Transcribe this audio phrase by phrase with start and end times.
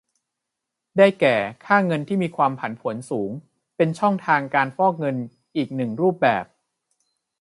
[0.97, 3.31] ได้แก่ ค่าเงินที่มีความผันผวนสูง
[3.77, 5.15] เป็นช่องทางการฟอกเงิน
[5.55, 6.45] อีกหนึ่งรูปแบบ